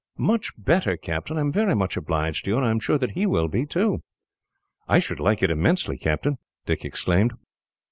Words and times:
"Much 0.17 0.49
better, 0.57 0.97
Captain. 0.97 1.37
I 1.37 1.41
am 1.41 1.51
very 1.51 1.75
much 1.75 1.95
obliged 1.95 2.45
to 2.45 2.49
you, 2.49 2.57
and 2.57 2.65
I 2.65 2.71
am 2.71 2.79
sure 2.79 2.97
that 2.97 3.11
he 3.11 3.27
will 3.27 3.47
be, 3.47 3.67
too." 3.67 4.01
"I 4.87 4.97
should 4.97 5.19
like 5.19 5.43
it 5.43 5.51
immensely, 5.51 5.95
Captain," 5.99 6.39
Dick 6.65 6.83
exclaimed. 6.83 7.33